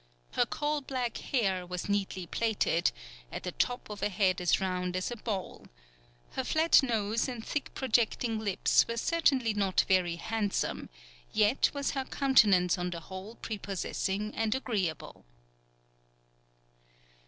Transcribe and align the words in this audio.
Her 0.31 0.47
coal 0.47 0.81
black 0.81 1.17
hair 1.19 1.63
was 1.63 1.87
neatly 1.87 2.25
plaited, 2.25 2.91
at 3.31 3.43
the 3.43 3.51
top 3.51 3.87
of 3.87 4.01
a 4.01 4.09
head 4.09 4.41
as 4.41 4.59
round 4.59 4.95
as 4.95 5.11
a 5.11 5.15
ball; 5.15 5.67
her 6.31 6.43
flat 6.43 6.81
nose 6.81 7.27
and 7.27 7.45
thick 7.45 7.71
projecting 7.75 8.39
lips 8.39 8.87
were 8.87 8.97
certainly 8.97 9.53
not 9.53 9.85
very 9.87 10.15
handsome, 10.15 10.89
yet 11.31 11.69
was 11.75 11.91
her 11.91 12.05
countenance 12.05 12.79
on 12.79 12.89
the 12.89 12.99
whole 13.01 13.35
prepossessing 13.35 14.33
and 14.33 14.55
agreeable." 14.55 15.23